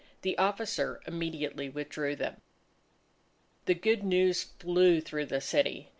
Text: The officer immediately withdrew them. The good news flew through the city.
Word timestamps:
The 0.23 0.35
officer 0.39 0.99
immediately 1.05 1.69
withdrew 1.69 2.15
them. 2.15 2.41
The 3.65 3.75
good 3.75 4.01
news 4.03 4.41
flew 4.57 4.99
through 4.99 5.27
the 5.27 5.41
city. 5.41 5.89